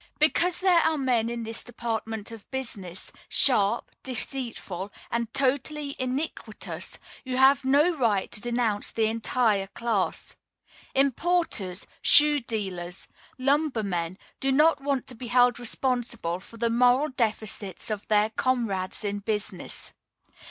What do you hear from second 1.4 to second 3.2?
this department of business,